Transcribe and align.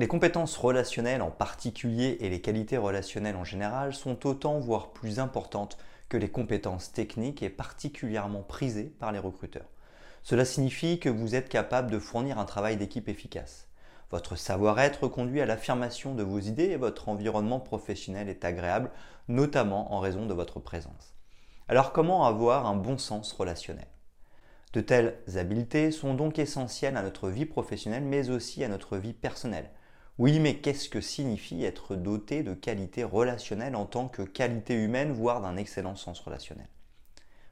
Les 0.00 0.08
compétences 0.08 0.56
relationnelles 0.56 1.20
en 1.20 1.30
particulier 1.30 2.16
et 2.20 2.30
les 2.30 2.40
qualités 2.40 2.78
relationnelles 2.78 3.36
en 3.36 3.44
général 3.44 3.92
sont 3.92 4.26
autant 4.26 4.58
voire 4.58 4.94
plus 4.94 5.18
importantes 5.18 5.76
que 6.08 6.16
les 6.16 6.30
compétences 6.30 6.90
techniques 6.90 7.42
et 7.42 7.50
particulièrement 7.50 8.40
prisées 8.40 8.94
par 8.98 9.12
les 9.12 9.18
recruteurs. 9.18 9.68
Cela 10.22 10.46
signifie 10.46 11.00
que 11.00 11.10
vous 11.10 11.34
êtes 11.34 11.50
capable 11.50 11.90
de 11.90 11.98
fournir 11.98 12.38
un 12.38 12.46
travail 12.46 12.78
d'équipe 12.78 13.10
efficace. 13.10 13.68
Votre 14.10 14.36
savoir-être 14.36 15.06
conduit 15.06 15.42
à 15.42 15.44
l'affirmation 15.44 16.14
de 16.14 16.22
vos 16.22 16.40
idées 16.40 16.70
et 16.70 16.78
votre 16.78 17.10
environnement 17.10 17.60
professionnel 17.60 18.30
est 18.30 18.46
agréable, 18.46 18.90
notamment 19.28 19.92
en 19.92 20.00
raison 20.00 20.24
de 20.24 20.32
votre 20.32 20.60
présence. 20.60 21.14
Alors 21.68 21.92
comment 21.92 22.24
avoir 22.24 22.64
un 22.64 22.74
bon 22.74 22.96
sens 22.96 23.34
relationnel? 23.34 23.88
De 24.72 24.80
telles 24.80 25.18
habiletés 25.36 25.90
sont 25.90 26.14
donc 26.14 26.38
essentielles 26.38 26.96
à 26.96 27.02
notre 27.02 27.28
vie 27.28 27.44
professionnelle 27.44 28.04
mais 28.04 28.30
aussi 28.30 28.64
à 28.64 28.68
notre 28.68 28.96
vie 28.96 29.12
personnelle. 29.12 29.68
Oui, 30.20 30.38
mais 30.38 30.56
qu'est-ce 30.56 30.90
que 30.90 31.00
signifie 31.00 31.64
être 31.64 31.96
doté 31.96 32.42
de 32.42 32.52
qualités 32.52 33.04
relationnelles 33.04 33.74
en 33.74 33.86
tant 33.86 34.06
que 34.06 34.20
qualité 34.20 34.74
humaine, 34.74 35.12
voire 35.12 35.40
d'un 35.40 35.56
excellent 35.56 35.96
sens 35.96 36.20
relationnel? 36.20 36.68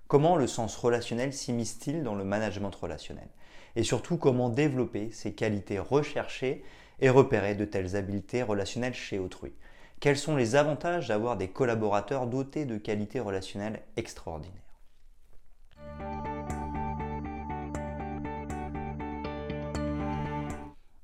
Comment 0.06 0.36
le 0.36 0.46
sens 0.46 0.76
relationnel 0.76 1.32
s'immisce-t-il 1.32 2.02
dans 2.02 2.14
le 2.14 2.24
management 2.24 2.74
relationnel? 2.74 3.30
Et 3.74 3.84
surtout, 3.84 4.18
comment 4.18 4.50
développer 4.50 5.10
ces 5.12 5.32
qualités 5.32 5.78
recherchées 5.78 6.62
et 7.00 7.08
repérer 7.08 7.54
de 7.54 7.64
telles 7.64 7.96
habiletés 7.96 8.42
relationnelles 8.42 8.92
chez 8.92 9.18
autrui? 9.18 9.54
Quels 9.98 10.18
sont 10.18 10.36
les 10.36 10.54
avantages 10.54 11.08
d'avoir 11.08 11.38
des 11.38 11.48
collaborateurs 11.48 12.26
dotés 12.26 12.66
de 12.66 12.76
qualités 12.76 13.20
relationnelles 13.20 13.80
extraordinaires? 13.96 14.67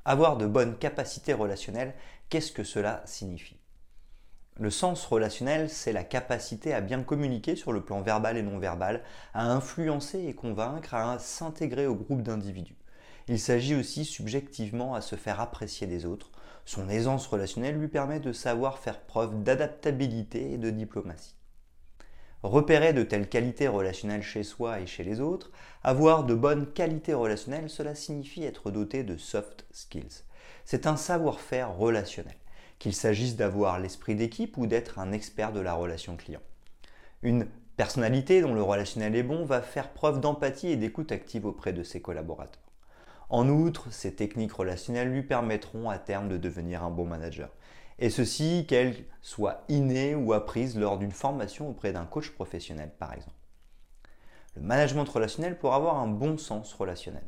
Avoir 0.06 0.36
de 0.36 0.46
bonnes 0.46 0.76
capacités 0.76 1.32
relationnelles, 1.32 1.94
qu'est-ce 2.28 2.52
que 2.52 2.62
cela 2.62 3.02
signifie? 3.06 3.56
Le 4.60 4.68
sens 4.70 5.06
relationnel, 5.06 5.70
c'est 5.70 5.94
la 5.94 6.04
capacité 6.04 6.74
à 6.74 6.82
bien 6.82 7.02
communiquer 7.02 7.56
sur 7.56 7.72
le 7.72 7.82
plan 7.82 8.02
verbal 8.02 8.36
et 8.36 8.42
non 8.42 8.58
verbal, 8.58 9.02
à 9.32 9.50
influencer 9.50 10.26
et 10.26 10.34
convaincre, 10.34 10.92
à 10.92 11.18
s'intégrer 11.18 11.86
au 11.86 11.94
groupe 11.94 12.22
d'individus. 12.22 12.76
Il 13.28 13.40
s'agit 13.40 13.74
aussi 13.74 14.04
subjectivement 14.04 14.94
à 14.94 15.00
se 15.00 15.16
faire 15.16 15.40
apprécier 15.40 15.86
des 15.86 16.04
autres. 16.04 16.30
Son 16.66 16.90
aisance 16.90 17.26
relationnelle 17.26 17.78
lui 17.78 17.88
permet 17.88 18.20
de 18.20 18.32
savoir 18.34 18.78
faire 18.78 19.00
preuve 19.00 19.42
d'adaptabilité 19.42 20.52
et 20.52 20.58
de 20.58 20.68
diplomatie. 20.68 21.34
Repérer 22.44 22.92
de 22.92 23.02
telles 23.02 23.30
qualités 23.30 23.68
relationnelles 23.68 24.22
chez 24.22 24.42
soi 24.42 24.78
et 24.78 24.86
chez 24.86 25.02
les 25.02 25.18
autres, 25.18 25.50
avoir 25.82 26.24
de 26.24 26.34
bonnes 26.34 26.70
qualités 26.70 27.14
relationnelles, 27.14 27.70
cela 27.70 27.94
signifie 27.94 28.44
être 28.44 28.70
doté 28.70 29.02
de 29.02 29.16
soft 29.16 29.64
skills. 29.70 30.24
C'est 30.66 30.86
un 30.86 30.98
savoir-faire 30.98 31.74
relationnel, 31.74 32.36
qu'il 32.78 32.92
s'agisse 32.92 33.36
d'avoir 33.36 33.80
l'esprit 33.80 34.14
d'équipe 34.14 34.58
ou 34.58 34.66
d'être 34.66 34.98
un 34.98 35.12
expert 35.12 35.54
de 35.54 35.60
la 35.60 35.72
relation 35.72 36.18
client. 36.18 36.42
Une 37.22 37.46
personnalité 37.78 38.42
dont 38.42 38.52
le 38.52 38.62
relationnel 38.62 39.16
est 39.16 39.22
bon 39.22 39.46
va 39.46 39.62
faire 39.62 39.94
preuve 39.94 40.20
d'empathie 40.20 40.68
et 40.68 40.76
d'écoute 40.76 41.12
active 41.12 41.46
auprès 41.46 41.72
de 41.72 41.82
ses 41.82 42.02
collaborateurs. 42.02 42.60
En 43.30 43.48
outre, 43.48 43.90
ces 43.90 44.14
techniques 44.14 44.52
relationnelles 44.52 45.10
lui 45.10 45.22
permettront 45.22 45.88
à 45.88 45.96
terme 45.96 46.28
de 46.28 46.36
devenir 46.36 46.84
un 46.84 46.90
bon 46.90 47.06
manager 47.06 47.48
et 47.98 48.10
ceci 48.10 48.66
qu'elle 48.66 48.94
soit 49.22 49.64
innée 49.68 50.14
ou 50.14 50.32
apprise 50.32 50.78
lors 50.78 50.98
d'une 50.98 51.12
formation 51.12 51.68
auprès 51.68 51.92
d'un 51.92 52.04
coach 52.04 52.30
professionnel 52.30 52.90
par 52.98 53.12
exemple. 53.12 53.36
Le 54.56 54.62
management 54.62 55.08
relationnel 55.08 55.58
pour 55.58 55.74
avoir 55.74 55.98
un 55.98 56.06
bon 56.06 56.38
sens 56.38 56.72
relationnel. 56.74 57.24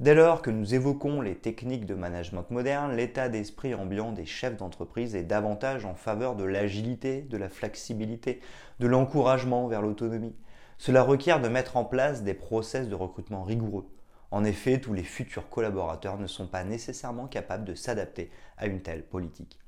Dès 0.00 0.14
lors 0.14 0.42
que 0.42 0.50
nous 0.50 0.74
évoquons 0.74 1.20
les 1.20 1.36
techniques 1.36 1.86
de 1.86 1.94
management 1.94 2.50
moderne, 2.50 2.96
l'état 2.96 3.28
d'esprit 3.28 3.74
ambiant 3.74 4.10
des 4.10 4.24
chefs 4.24 4.56
d'entreprise 4.56 5.14
est 5.14 5.22
davantage 5.22 5.84
en 5.84 5.94
faveur 5.94 6.34
de 6.34 6.44
l'agilité, 6.44 7.22
de 7.22 7.36
la 7.36 7.48
flexibilité, 7.48 8.40
de 8.80 8.86
l'encouragement 8.86 9.68
vers 9.68 9.82
l'autonomie. 9.82 10.34
Cela 10.78 11.02
requiert 11.02 11.40
de 11.40 11.48
mettre 11.48 11.76
en 11.76 11.84
place 11.84 12.24
des 12.24 12.34
process 12.34 12.88
de 12.88 12.94
recrutement 12.94 13.44
rigoureux. 13.44 13.86
En 14.32 14.44
effet, 14.44 14.80
tous 14.80 14.94
les 14.94 15.04
futurs 15.04 15.50
collaborateurs 15.50 16.18
ne 16.18 16.26
sont 16.26 16.48
pas 16.48 16.64
nécessairement 16.64 17.28
capables 17.28 17.64
de 17.64 17.74
s'adapter 17.74 18.30
à 18.56 18.66
une 18.66 18.80
telle 18.80 19.04
politique. 19.04 19.61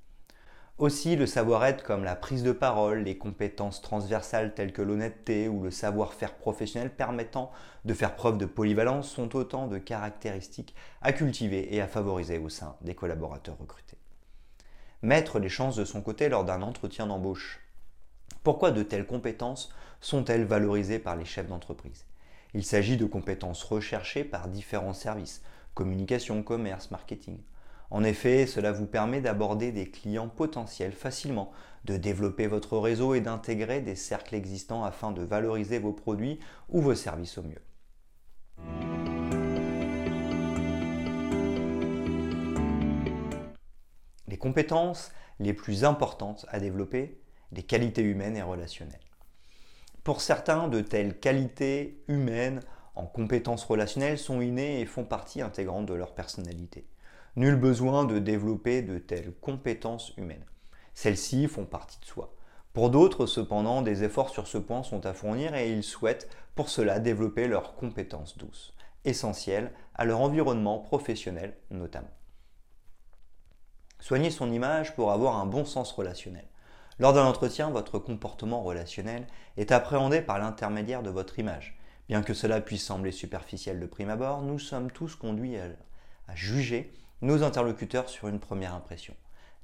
Aussi, 0.78 1.14
le 1.14 1.26
savoir-être 1.26 1.84
comme 1.84 2.02
la 2.02 2.16
prise 2.16 2.42
de 2.42 2.50
parole, 2.50 3.04
les 3.04 3.16
compétences 3.16 3.80
transversales 3.80 4.54
telles 4.54 4.72
que 4.72 4.82
l'honnêteté 4.82 5.48
ou 5.48 5.62
le 5.62 5.70
savoir-faire 5.70 6.34
professionnel 6.34 6.92
permettant 6.92 7.52
de 7.84 7.94
faire 7.94 8.16
preuve 8.16 8.38
de 8.38 8.46
polyvalence 8.46 9.08
sont 9.08 9.36
autant 9.36 9.68
de 9.68 9.78
caractéristiques 9.78 10.74
à 11.00 11.12
cultiver 11.12 11.72
et 11.72 11.80
à 11.80 11.86
favoriser 11.86 12.38
au 12.38 12.48
sein 12.48 12.74
des 12.80 12.96
collaborateurs 12.96 13.56
recrutés. 13.56 13.96
Mettre 15.02 15.38
les 15.38 15.48
chances 15.48 15.76
de 15.76 15.84
son 15.84 16.02
côté 16.02 16.28
lors 16.28 16.44
d'un 16.44 16.60
entretien 16.60 17.06
d'embauche. 17.06 17.60
Pourquoi 18.42 18.72
de 18.72 18.82
telles 18.82 19.06
compétences 19.06 19.72
sont-elles 20.00 20.44
valorisées 20.44 20.98
par 20.98 21.14
les 21.14 21.24
chefs 21.24 21.46
d'entreprise? 21.46 22.04
Il 22.52 22.64
s'agit 22.64 22.96
de 22.96 23.06
compétences 23.06 23.62
recherchées 23.62 24.24
par 24.24 24.48
différents 24.48 24.92
services, 24.92 25.40
communication, 25.74 26.42
commerce, 26.42 26.90
marketing. 26.90 27.38
En 27.90 28.02
effet, 28.02 28.46
cela 28.46 28.72
vous 28.72 28.86
permet 28.86 29.20
d'aborder 29.20 29.72
des 29.72 29.90
clients 29.90 30.28
potentiels 30.28 30.92
facilement, 30.92 31.52
de 31.84 31.96
développer 31.96 32.46
votre 32.46 32.78
réseau 32.78 33.14
et 33.14 33.20
d'intégrer 33.20 33.80
des 33.80 33.94
cercles 33.94 34.34
existants 34.34 34.84
afin 34.84 35.12
de 35.12 35.22
valoriser 35.22 35.78
vos 35.78 35.92
produits 35.92 36.40
ou 36.68 36.80
vos 36.80 36.94
services 36.94 37.38
au 37.38 37.42
mieux. 37.42 37.62
Les 44.28 44.38
compétences 44.38 45.12
les 45.38 45.52
plus 45.52 45.84
importantes 45.84 46.46
à 46.48 46.58
développer, 46.58 47.20
les 47.52 47.62
qualités 47.62 48.02
humaines 48.02 48.36
et 48.36 48.42
relationnelles. 48.42 48.98
Pour 50.02 50.20
certains, 50.20 50.68
de 50.68 50.80
telles 50.80 51.18
qualités 51.18 52.02
humaines 52.08 52.60
en 52.94 53.06
compétences 53.06 53.64
relationnelles 53.64 54.18
sont 54.18 54.40
innées 54.40 54.80
et 54.80 54.86
font 54.86 55.04
partie 55.04 55.40
intégrante 55.40 55.86
de 55.86 55.94
leur 55.94 56.14
personnalité. 56.14 56.86
Nul 57.36 57.56
besoin 57.56 58.04
de 58.04 58.20
développer 58.20 58.82
de 58.82 58.98
telles 58.98 59.32
compétences 59.40 60.12
humaines. 60.16 60.44
Celles-ci 60.94 61.48
font 61.48 61.64
partie 61.64 61.98
de 61.98 62.04
soi. 62.04 62.32
Pour 62.72 62.90
d'autres, 62.90 63.26
cependant, 63.26 63.82
des 63.82 64.04
efforts 64.04 64.30
sur 64.30 64.46
ce 64.46 64.58
point 64.58 64.84
sont 64.84 65.04
à 65.04 65.14
fournir 65.14 65.54
et 65.56 65.72
ils 65.72 65.82
souhaitent 65.82 66.28
pour 66.54 66.68
cela 66.68 67.00
développer 67.00 67.48
leurs 67.48 67.74
compétences 67.74 68.38
douces, 68.38 68.72
essentielles 69.04 69.72
à 69.96 70.04
leur 70.04 70.20
environnement 70.20 70.78
professionnel 70.78 71.56
notamment. 71.70 72.10
Soignez 73.98 74.30
son 74.30 74.52
image 74.52 74.94
pour 74.94 75.10
avoir 75.10 75.36
un 75.36 75.46
bon 75.46 75.64
sens 75.64 75.90
relationnel. 75.90 76.46
Lors 77.00 77.14
d'un 77.14 77.24
entretien, 77.24 77.70
votre 77.70 77.98
comportement 77.98 78.62
relationnel 78.62 79.26
est 79.56 79.72
appréhendé 79.72 80.20
par 80.20 80.38
l'intermédiaire 80.38 81.02
de 81.02 81.10
votre 81.10 81.40
image. 81.40 81.76
Bien 82.08 82.22
que 82.22 82.34
cela 82.34 82.60
puisse 82.60 82.84
sembler 82.84 83.10
superficiel 83.10 83.80
de 83.80 83.86
prime 83.86 84.10
abord, 84.10 84.42
nous 84.42 84.60
sommes 84.60 84.92
tous 84.92 85.16
conduits 85.16 85.56
à, 85.56 85.64
à 86.28 86.36
juger 86.36 86.92
nos 87.22 87.42
interlocuteurs 87.42 88.08
sur 88.08 88.28
une 88.28 88.40
première 88.40 88.74
impression. 88.74 89.14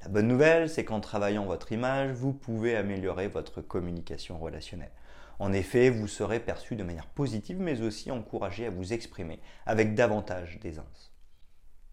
La 0.02 0.08
bonne 0.08 0.29
nouvelle, 0.29 0.70
c'est 0.70 0.85
qu'en 0.85 1.00
travaillant 1.00 1.44
votre 1.44 1.73
image, 1.73 2.12
vous 2.12 2.32
pouvez 2.32 2.76
améliorer 2.76 3.29
votre 3.29 3.61
communication 3.61 4.38
relationnelle. 4.38 4.93
En 5.38 5.52
effet, 5.52 5.91
vous 5.91 6.06
serez 6.06 6.41
perçu 6.41 6.76
de 6.76 6.82
manière 6.82 7.06
positive, 7.06 7.58
mais 7.61 7.82
aussi 7.82 8.11
encouragé 8.11 8.67
à 8.67 8.70
vous 8.70 8.93
exprimer 8.93 9.41
avec 9.67 9.94
davantage 9.94 10.58
d'aisance. 10.61 11.12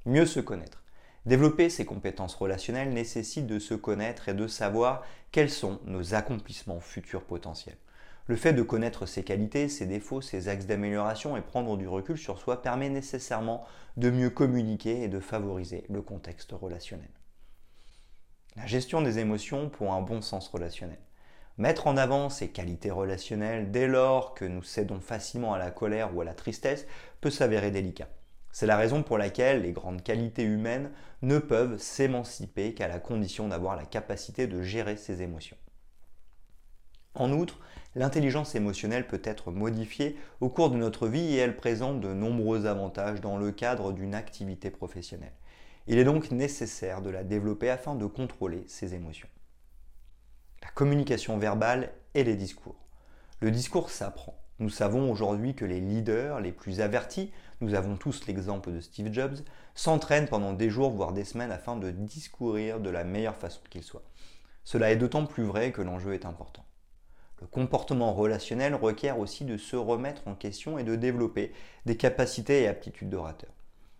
Mieux 0.05 0.25
se 0.25 0.39
connaître. 0.39 0.83
Développer 1.25 1.69
ses 1.69 1.85
compétences 1.85 2.35
relationnelles 2.35 2.93
nécessite 2.93 3.47
de 3.47 3.59
se 3.59 3.73
connaître 3.73 4.29
et 4.29 4.33
de 4.33 4.47
savoir 4.47 5.03
quels 5.31 5.49
sont 5.49 5.81
nos 5.85 6.13
accomplissements 6.13 6.79
futurs 6.79 7.25
potentiels. 7.25 7.77
Le 8.27 8.35
fait 8.35 8.51
de 8.51 8.61
connaître 8.61 9.05
ses 9.05 9.23
qualités, 9.23 9.69
ses 9.69 9.85
défauts, 9.85 10.19
ses 10.19 10.49
axes 10.49 10.65
d'amélioration 10.65 11.37
et 11.37 11.41
prendre 11.41 11.77
du 11.77 11.87
recul 11.87 12.17
sur 12.17 12.39
soi 12.39 12.61
permet 12.61 12.89
nécessairement 12.89 13.63
de 13.95 14.09
mieux 14.09 14.29
communiquer 14.29 15.01
et 15.01 15.07
de 15.07 15.21
favoriser 15.21 15.85
le 15.87 16.01
contexte 16.01 16.51
relationnel. 16.51 17.09
La 18.57 18.65
gestion 18.65 19.01
des 19.01 19.19
émotions 19.19 19.69
pour 19.69 19.93
un 19.93 20.01
bon 20.01 20.21
sens 20.21 20.49
relationnel. 20.49 20.99
Mettre 21.57 21.87
en 21.87 21.95
avant 21.95 22.29
ses 22.29 22.49
qualités 22.49 22.91
relationnelles 22.91 23.71
dès 23.71 23.87
lors 23.87 24.33
que 24.33 24.43
nous 24.43 24.61
cédons 24.61 24.99
facilement 24.99 25.53
à 25.53 25.57
la 25.57 25.71
colère 25.71 26.13
ou 26.13 26.19
à 26.19 26.25
la 26.25 26.33
tristesse 26.33 26.85
peut 27.21 27.29
s'avérer 27.29 27.71
délicat. 27.71 28.09
C'est 28.51 28.67
la 28.67 28.75
raison 28.75 29.03
pour 29.03 29.17
laquelle 29.17 29.61
les 29.61 29.71
grandes 29.71 30.03
qualités 30.03 30.43
humaines 30.43 30.91
ne 31.21 31.39
peuvent 31.39 31.77
s'émanciper 31.77 32.73
qu'à 32.73 32.89
la 32.89 32.99
condition 32.99 33.47
d'avoir 33.47 33.77
la 33.77 33.85
capacité 33.85 34.47
de 34.47 34.61
gérer 34.61 34.97
ses 34.97 35.21
émotions. 35.21 35.57
En 37.19 37.31
outre, 37.31 37.57
l'intelligence 37.95 38.53
émotionnelle 38.53 39.07
peut 39.07 39.21
être 39.23 39.51
modifiée 39.51 40.17
au 40.39 40.49
cours 40.49 40.69
de 40.69 40.77
notre 40.77 41.07
vie 41.07 41.33
et 41.33 41.37
elle 41.37 41.55
présente 41.55 41.99
de 41.99 42.13
nombreux 42.13 42.67
avantages 42.67 43.21
dans 43.21 43.37
le 43.37 43.51
cadre 43.51 43.91
d'une 43.91 44.13
activité 44.13 44.69
professionnelle. 44.69 45.33
Il 45.87 45.97
est 45.97 46.03
donc 46.03 46.29
nécessaire 46.29 47.01
de 47.01 47.09
la 47.09 47.23
développer 47.23 47.71
afin 47.71 47.95
de 47.95 48.05
contrôler 48.05 48.63
ses 48.67 48.93
émotions. 48.93 49.27
La 50.61 50.69
communication 50.69 51.39
verbale 51.39 51.91
et 52.13 52.23
les 52.23 52.35
discours. 52.35 52.75
Le 53.39 53.49
discours 53.49 53.89
s'apprend. 53.89 54.37
Nous 54.59 54.69
savons 54.69 55.11
aujourd'hui 55.11 55.55
que 55.55 55.65
les 55.65 55.81
leaders 55.81 56.39
les 56.39 56.51
plus 56.51 56.81
avertis, 56.81 57.31
nous 57.61 57.73
avons 57.73 57.95
tous 57.95 58.27
l'exemple 58.27 58.71
de 58.71 58.79
Steve 58.79 59.11
Jobs, 59.11 59.39
s'entraînent 59.73 60.27
pendant 60.27 60.53
des 60.53 60.69
jours 60.69 60.91
voire 60.91 61.13
des 61.13 61.23
semaines 61.23 61.51
afin 61.51 61.77
de 61.77 61.89
discourir 61.89 62.79
de 62.79 62.91
la 62.91 63.03
meilleure 63.03 63.35
façon 63.35 63.61
qu'il 63.71 63.83
soit. 63.83 64.03
Cela 64.63 64.91
est 64.91 64.97
d'autant 64.97 65.25
plus 65.25 65.45
vrai 65.45 65.71
que 65.71 65.81
l'enjeu 65.81 66.13
est 66.13 66.25
important. 66.25 66.63
Le 67.41 67.47
comportement 67.47 68.13
relationnel 68.13 68.73
requiert 68.73 69.19
aussi 69.19 69.45
de 69.45 69.57
se 69.57 69.75
remettre 69.75 70.27
en 70.27 70.33
question 70.33 70.79
et 70.79 70.83
de 70.83 70.95
développer 70.95 71.51
des 71.85 71.95
capacités 71.95 72.63
et 72.63 72.67
aptitudes 72.67 73.09
d'orateur. 73.09 73.51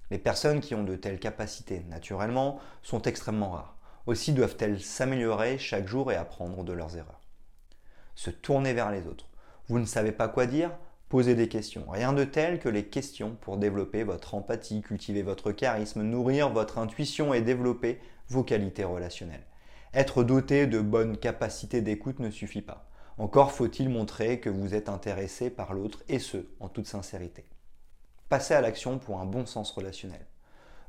Les 0.09 0.17
personnes 0.17 0.61
qui 0.61 0.73
ont 0.73 0.83
de 0.83 0.95
telles 0.95 1.19
capacités 1.19 1.81
naturellement 1.89 2.59
sont 2.81 3.01
extrêmement 3.03 3.51
rares. 3.51 3.77
Aussi 4.07 4.31
doivent-elles 4.31 4.81
s'améliorer 4.81 5.57
chaque 5.57 5.87
jour 5.87 6.11
et 6.11 6.15
apprendre 6.15 6.63
de 6.63 6.73
leurs 6.73 6.95
erreurs. 6.95 7.21
Se 8.15 8.29
tourner 8.29 8.73
vers 8.73 8.89
les 8.89 9.05
autres. 9.05 9.29
Vous 9.67 9.79
ne 9.79 9.85
savez 9.85 10.13
pas 10.13 10.29
quoi 10.29 10.45
dire? 10.45 10.71
Posez 11.09 11.35
des 11.35 11.47
questions. 11.47 11.85
Rien 11.89 12.13
de 12.13 12.23
tel 12.23 12.59
que 12.59 12.69
les 12.69 12.85
questions 12.85 13.37
pour 13.41 13.57
développer 13.57 14.03
votre 14.03 14.33
empathie, 14.33 14.81
cultiver 14.81 15.21
votre 15.21 15.51
charisme, 15.51 16.01
nourrir 16.01 16.49
votre 16.49 16.79
intuition 16.79 17.33
et 17.33 17.41
développer 17.41 17.99
vos 18.29 18.43
qualités 18.43 18.83
relationnelles. 18.83 19.45
Être 19.93 20.23
doté 20.23 20.67
de 20.67 20.79
bonnes 20.81 21.17
capacités 21.17 21.81
d'écoute 21.81 22.19
ne 22.19 22.29
suffit 22.29 22.61
pas. 22.61 22.86
Encore 23.19 23.51
faut-il 23.51 23.89
montrer 23.89 24.39
que 24.39 24.49
vous 24.49 24.75
êtes 24.75 24.89
intéressé 24.89 25.49
par 25.49 25.73
l'autre 25.73 26.03
et 26.07 26.19
ce, 26.19 26.37
en 26.59 26.69
toute 26.69 26.85
sincérité. 26.85 27.45
Passez 28.29 28.53
à 28.53 28.61
l'action 28.61 28.99
pour 28.99 29.19
un 29.19 29.25
bon 29.25 29.47
sens 29.47 29.71
relationnel. 29.71 30.23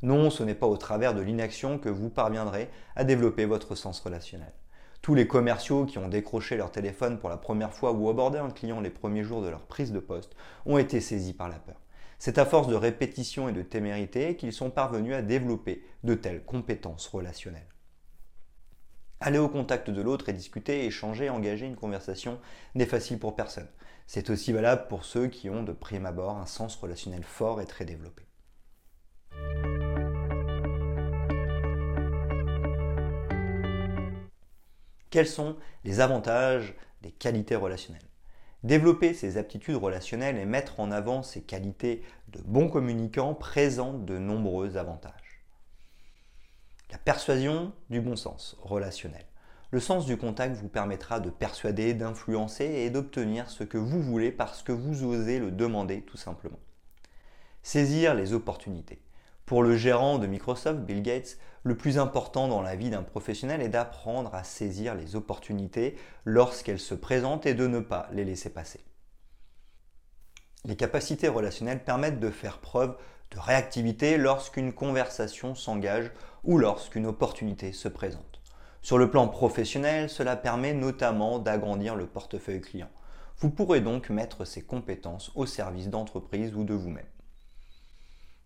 Non, 0.03 0.29
ce 0.29 0.43
n'est 0.43 0.55
pas 0.55 0.67
au 0.67 0.77
travers 0.77 1.15
de 1.15 1.23
l'inaction 1.23 1.79
que 1.79 1.89
vous 1.89 2.11
parviendrez 2.11 2.69
à 2.97 3.05
développer 3.05 3.47
votre 3.47 3.75
sens 3.75 3.99
relationnel. 4.01 4.53
Tous 5.01 5.15
les 5.15 5.27
commerciaux 5.27 5.87
qui 5.87 5.97
ont 5.97 6.09
décroché 6.09 6.59
leur 6.59 6.71
téléphone 6.71 7.19
pour 7.19 7.31
la 7.31 7.39
première 7.39 7.73
fois 7.73 7.93
ou 7.93 8.11
abordé 8.11 8.39
un 8.39 8.51
client 8.51 8.83
les 8.83 8.91
premiers 8.91 9.25
jours 9.25 9.41
de 9.41 9.49
leur 9.49 9.63
prise 9.63 9.93
de 9.93 9.99
poste 9.99 10.37
ont 10.67 10.77
été 10.77 11.01
saisis 11.01 11.33
par 11.33 11.49
la 11.49 11.59
peur. 11.59 11.81
C'est 12.19 12.37
à 12.37 12.45
force 12.45 12.69
de 12.69 12.75
répétition 12.75 13.49
et 13.49 13.53
de 13.53 13.63
témérité 13.63 14.37
qu'ils 14.37 14.53
sont 14.53 14.71
parvenus 14.71 15.15
à 15.15 15.23
développer 15.23 15.83
de 16.05 16.13
telles 16.13 16.45
compétences 16.45 17.07
relationnelles. 17.07 17.69
Aller 19.21 19.39
au 19.39 19.49
contact 19.49 19.91
de 19.91 20.01
l'autre 20.01 20.29
et 20.29 20.33
discuter, 20.33 20.85
échanger, 20.85 21.29
engager 21.29 21.67
une 21.67 21.75
conversation 21.75 22.39
n'est 22.77 22.87
facile 22.87 23.19
pour 23.19 23.35
personne. 23.35 23.67
C'est 24.07 24.31
aussi 24.31 24.53
valable 24.53 24.87
pour 24.89 25.05
ceux 25.05 25.27
qui 25.27 25.51
ont 25.51 25.65
de 25.65 25.73
prime 25.73 26.07
abord 26.07 26.37
un 26.37 26.47
sens 26.47 26.77
relationnel 26.77 27.25
fort 27.25 27.61
et 27.61 27.67
très 27.67 27.85
développé. 27.85 28.23
Quels 35.11 35.27
sont 35.27 35.57
les 35.85 35.99
avantages 35.99 36.77
des 37.03 37.11
qualités 37.11 37.57
relationnelles? 37.57 38.03
Développer 38.63 39.15
ses 39.15 39.37
aptitudes 39.37 39.77
relationnelles 39.77 40.39
et 40.39 40.45
mettre 40.45 40.79
en 40.79 40.93
avant 40.93 41.25
ses 41.25 41.43
qualités 41.43 42.03
de 42.29 42.41
bon 42.45 42.69
communicant 42.69 43.35
présente 43.35 44.05
de 44.05 44.17
nombreux 44.19 44.77
avantages. 44.77 45.18
La 46.91 46.97
persuasion 46.97 47.73
du 47.91 48.01
bon 48.01 48.17
sens 48.17 48.57
relationnel. 48.63 49.27
Le 49.71 49.81
sens 49.81 50.07
du 50.07 50.17
contact 50.17 50.57
vous 50.57 50.69
permettra 50.69 51.21
de 51.21 51.29
persuader, 51.29 51.93
d'influencer 51.93 52.65
et 52.65 52.89
d'obtenir 52.89 53.51
ce 53.51 53.63
que 53.63 53.77
vous 53.77 54.01
voulez 54.01 54.33
parce 54.33 54.63
que 54.63 54.73
vous 54.73 55.05
osez 55.05 55.39
le 55.39 55.51
demander 55.51 56.01
tout 56.01 56.17
simplement. 56.17 56.59
Saisir 57.63 58.15
les 58.15 58.33
opportunités. 58.33 59.03
Pour 59.45 59.63
le 59.63 59.77
gérant 59.77 60.19
de 60.19 60.27
Microsoft, 60.27 60.81
Bill 60.81 61.03
Gates, 61.03 61.37
le 61.63 61.77
plus 61.77 61.99
important 61.99 62.49
dans 62.49 62.63
la 62.63 62.77
vie 62.77 62.89
d'un 62.89 63.03
professionnel 63.03 63.61
est 63.61 63.69
d'apprendre 63.69 64.35
à 64.35 64.43
saisir 64.43 64.95
les 64.95 65.15
opportunités 65.15 65.97
lorsqu'elles 66.25 66.79
se 66.79 66.95
présentent 66.95 67.45
et 67.45 67.53
de 67.53 67.67
ne 67.67 67.81
pas 67.81 68.09
les 68.13 68.25
laisser 68.25 68.49
passer. 68.49 68.81
Les 70.65 70.77
capacités 70.77 71.29
relationnelles 71.29 71.85
permettent 71.85 72.21
de 72.21 72.31
faire 72.31 72.59
preuve 72.59 72.97
de 73.31 73.39
réactivité 73.39 74.17
lorsqu'une 74.17 74.73
conversation 74.73 75.55
s'engage 75.55 76.11
ou 76.49 76.57
lorsqu'une 76.57 77.05
opportunité 77.05 77.73
se 77.73 77.89
présente. 77.89 78.41
Sur 78.81 78.97
le 78.97 79.11
plan 79.11 79.29
professionnel, 79.29 80.09
cela 80.09 80.35
permet 80.35 80.73
notamment 80.73 81.39
d'agrandir 81.39 81.95
le 81.95 82.07
portefeuille 82.07 82.63
client. 82.63 82.89
Vous 83.37 83.51
pourrez 83.51 83.83
donc 83.83 84.09
mettre 84.09 84.47
ces 84.47 84.63
compétences 84.63 85.31
au 85.35 85.45
service 85.45 85.91
d'entreprise 85.91 86.55
ou 86.55 86.65
de 86.65 86.73
vous-même. 86.73 87.05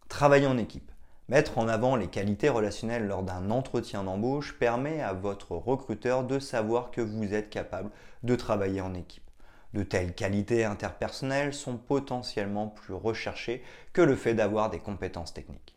Travailler 0.09 0.49
en 0.49 0.59
équipe. 0.59 0.91
Mettre 1.29 1.59
en 1.59 1.69
avant 1.69 1.95
les 1.95 2.09
qualités 2.09 2.49
relationnelles 2.49 3.07
lors 3.07 3.23
d'un 3.23 3.53
entretien 3.53 4.03
d'embauche 4.03 4.59
permet 4.59 5.01
à 5.01 5.13
votre 5.13 5.53
recruteur 5.53 6.25
de 6.25 6.41
savoir 6.41 6.91
que 6.91 7.03
vous 7.03 7.33
êtes 7.33 7.51
capable 7.51 7.93
de 8.25 8.35
travailler 8.35 8.81
en 8.81 8.95
équipe. 8.95 9.31
De 9.75 9.85
telles 9.85 10.17
qualités 10.17 10.65
interpersonnelles 10.65 11.55
sont 11.55 11.77
potentiellement 11.77 12.67
plus 12.67 12.95
recherchées 12.95 13.63
que 13.93 14.03
le 14.03 14.17
fait 14.17 14.35
d'avoir 14.35 14.71
des 14.71 14.81
compétences 14.81 15.33
techniques. 15.33 15.77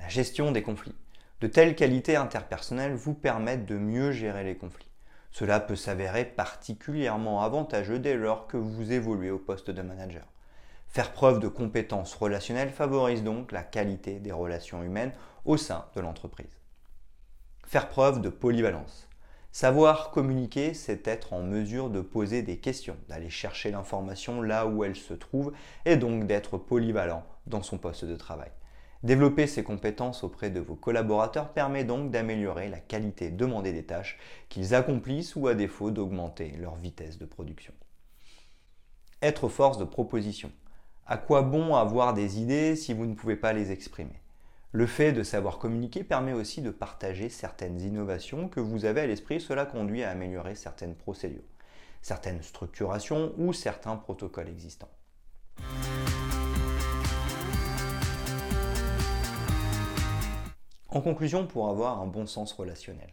La 0.00 0.08
gestion 0.08 0.50
des 0.50 0.62
conflits. 0.62 0.94
De 1.42 1.46
telles 1.46 1.76
qualités 1.76 2.16
interpersonnelles 2.16 2.94
vous 2.94 3.12
permettent 3.12 3.66
de 3.66 3.76
mieux 3.76 4.12
gérer 4.12 4.44
les 4.44 4.56
conflits. 4.56 4.90
Cela 5.30 5.60
peut 5.60 5.76
s'avérer 5.76 6.24
particulièrement 6.24 7.42
avantageux 7.42 7.98
dès 7.98 8.16
lors 8.16 8.46
que 8.46 8.56
vous 8.56 8.92
évoluez 8.92 9.30
au 9.30 9.38
poste 9.38 9.70
de 9.70 9.82
manager. 9.82 10.24
Faire 10.88 11.12
preuve 11.12 11.38
de 11.38 11.48
compétences 11.48 12.14
relationnelles 12.14 12.70
favorise 12.70 13.22
donc 13.22 13.52
la 13.52 13.62
qualité 13.62 14.20
des 14.20 14.32
relations 14.32 14.82
humaines 14.82 15.12
au 15.44 15.58
sein 15.58 15.84
de 15.94 16.00
l'entreprise. 16.00 16.58
Faire 17.66 17.88
preuve 17.90 18.22
de 18.22 18.30
polyvalence. 18.30 19.06
Savoir 19.52 20.12
communiquer, 20.12 20.72
c'est 20.72 21.06
être 21.06 21.34
en 21.34 21.42
mesure 21.42 21.90
de 21.90 22.00
poser 22.00 22.42
des 22.42 22.56
questions, 22.56 22.96
d'aller 23.08 23.30
chercher 23.30 23.70
l'information 23.70 24.40
là 24.40 24.66
où 24.66 24.82
elle 24.82 24.96
se 24.96 25.14
trouve 25.14 25.52
et 25.84 25.96
donc 25.96 26.26
d'être 26.26 26.56
polyvalent 26.56 27.24
dans 27.46 27.62
son 27.62 27.76
poste 27.76 28.06
de 28.06 28.16
travail. 28.16 28.50
Développer 29.02 29.46
ces 29.46 29.64
compétences 29.64 30.24
auprès 30.24 30.50
de 30.50 30.60
vos 30.60 30.76
collaborateurs 30.76 31.54
permet 31.54 31.84
donc 31.84 32.10
d'améliorer 32.10 32.68
la 32.68 32.80
qualité 32.80 33.30
demandée 33.30 33.72
des 33.72 33.84
tâches 33.84 34.18
qu'ils 34.50 34.74
accomplissent 34.74 35.36
ou 35.36 35.48
à 35.48 35.54
défaut 35.54 35.90
d'augmenter 35.90 36.54
leur 36.58 36.76
vitesse 36.76 37.16
de 37.16 37.24
production. 37.24 37.72
Être 39.22 39.48
force 39.48 39.78
de 39.78 39.84
proposition. 39.84 40.52
À 41.06 41.16
quoi 41.16 41.40
bon 41.42 41.74
avoir 41.74 42.12
des 42.12 42.40
idées 42.40 42.76
si 42.76 42.92
vous 42.92 43.06
ne 43.06 43.14
pouvez 43.14 43.36
pas 43.36 43.54
les 43.54 43.72
exprimer? 43.72 44.20
Le 44.72 44.86
fait 44.86 45.12
de 45.12 45.22
savoir 45.22 45.58
communiquer 45.58 46.04
permet 46.04 46.34
aussi 46.34 46.60
de 46.60 46.70
partager 46.70 47.28
certaines 47.28 47.80
innovations 47.80 48.48
que 48.48 48.60
vous 48.60 48.84
avez 48.84 49.00
à 49.00 49.06
l'esprit. 49.06 49.40
Cela 49.40 49.64
conduit 49.64 50.04
à 50.04 50.10
améliorer 50.10 50.54
certaines 50.54 50.94
procédures, 50.94 51.40
certaines 52.02 52.42
structurations 52.42 53.32
ou 53.38 53.52
certains 53.52 53.96
protocoles 53.96 54.48
existants. 54.48 54.90
En 60.92 61.00
conclusion, 61.00 61.46
pour 61.46 61.68
avoir 61.68 62.00
un 62.00 62.06
bon 62.08 62.26
sens 62.26 62.52
relationnel, 62.52 63.12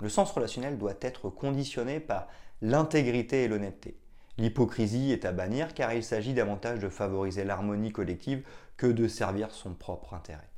le 0.00 0.08
sens 0.08 0.30
relationnel 0.30 0.78
doit 0.78 0.94
être 1.00 1.28
conditionné 1.28 1.98
par 1.98 2.28
l'intégrité 2.62 3.42
et 3.42 3.48
l'honnêteté. 3.48 3.98
L'hypocrisie 4.36 5.10
est 5.10 5.24
à 5.24 5.32
bannir 5.32 5.74
car 5.74 5.92
il 5.92 6.04
s'agit 6.04 6.34
davantage 6.34 6.78
de 6.78 6.88
favoriser 6.88 7.42
l'harmonie 7.42 7.90
collective 7.90 8.46
que 8.76 8.86
de 8.86 9.08
servir 9.08 9.50
son 9.50 9.74
propre 9.74 10.14
intérêt. 10.14 10.48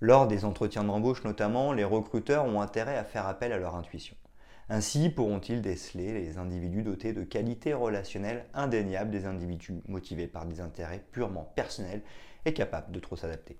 Lors 0.00 0.26
des 0.26 0.46
entretiens 0.46 0.82
d'embauche 0.82 1.24
notamment, 1.24 1.74
les 1.74 1.84
recruteurs 1.84 2.46
ont 2.46 2.62
intérêt 2.62 2.96
à 2.96 3.04
faire 3.04 3.26
appel 3.26 3.52
à 3.52 3.58
leur 3.58 3.74
intuition. 3.74 4.16
Ainsi 4.70 5.10
pourront-ils 5.10 5.60
déceler 5.60 6.14
les 6.14 6.38
individus 6.38 6.84
dotés 6.84 7.12
de 7.12 7.22
qualités 7.22 7.74
relationnelles 7.74 8.46
indéniables 8.54 9.10
des 9.10 9.26
individus 9.26 9.74
motivés 9.88 10.26
par 10.26 10.46
des 10.46 10.60
intérêts 10.60 11.04
purement 11.12 11.52
personnels 11.54 12.02
et 12.46 12.54
capables 12.54 12.92
de 12.92 12.98
trop 12.98 13.16
s'adapter? 13.16 13.58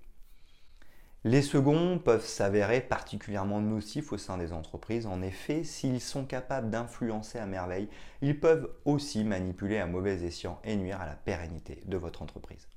Les 1.27 1.41
seconds 1.41 1.99
peuvent 1.99 2.25
s'avérer 2.25 2.79
particulièrement 2.79 3.59
nocifs 3.59 4.13
au 4.13 4.17
sein 4.17 4.37
des 4.37 4.53
entreprises. 4.53 5.07
En 5.07 5.21
effet, 5.21 5.65
s'ils 5.65 5.99
sont 5.99 6.23
capables 6.23 6.69
d'influencer 6.69 7.37
à 7.37 7.45
merveille, 7.45 7.89
ils 8.21 8.39
peuvent 8.39 8.71
aussi 8.85 9.25
manipuler 9.25 9.77
à 9.77 9.87
mauvais 9.87 10.23
escient 10.23 10.57
et 10.63 10.77
nuire 10.77 11.01
à 11.01 11.05
la 11.05 11.15
pérennité 11.15 11.83
de 11.85 11.97
votre 11.97 12.21
entreprise. 12.21 12.69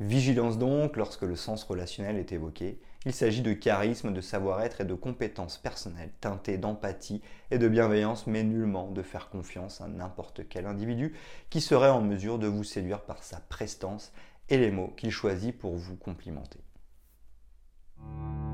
Vigilance 0.00 0.56
donc 0.56 0.96
lorsque 0.96 1.24
le 1.24 1.36
sens 1.36 1.62
relationnel 1.64 2.16
est 2.16 2.32
évoqué. 2.32 2.80
Il 3.04 3.12
s'agit 3.12 3.42
de 3.42 3.52
charisme, 3.52 4.14
de 4.14 4.22
savoir-être 4.22 4.80
et 4.80 4.86
de 4.86 4.94
compétences 4.94 5.58
personnelles 5.58 6.14
teintées 6.22 6.56
d'empathie 6.56 7.20
et 7.50 7.58
de 7.58 7.68
bienveillance, 7.68 8.26
mais 8.26 8.44
nullement 8.44 8.90
de 8.90 9.02
faire 9.02 9.28
confiance 9.28 9.82
à 9.82 9.88
n'importe 9.88 10.48
quel 10.48 10.64
individu 10.64 11.12
qui 11.50 11.60
serait 11.60 11.90
en 11.90 12.00
mesure 12.00 12.38
de 12.38 12.46
vous 12.46 12.64
séduire 12.64 13.02
par 13.02 13.22
sa 13.22 13.40
prestance 13.40 14.10
et 14.48 14.56
les 14.56 14.70
mots 14.70 14.94
qu'il 14.96 15.10
choisit 15.10 15.54
pour 15.58 15.76
vous 15.76 15.96
complimenter. 15.96 16.60
Thank 18.06 18.18
you. 18.18 18.53